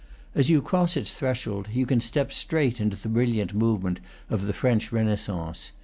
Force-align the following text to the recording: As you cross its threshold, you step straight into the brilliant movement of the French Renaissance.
As 0.33 0.49
you 0.49 0.63
cross 0.63 0.97
its 0.97 1.11
threshold, 1.13 1.69
you 1.73 1.85
step 1.99 2.31
straight 2.33 2.81
into 2.81 2.97
the 2.99 3.07
brilliant 3.07 3.53
movement 3.53 3.99
of 4.31 4.47
the 4.47 4.53
French 4.53 4.91
Renaissance. 4.91 5.73